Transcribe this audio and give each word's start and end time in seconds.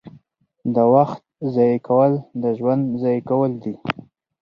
•د 0.73 0.75
وخت 0.93 1.21
ضایع 1.53 1.79
کول 1.87 2.13
ژوند 2.57 2.83
ضایع 3.01 3.21
کول 3.29 3.51
دي. 3.63 3.73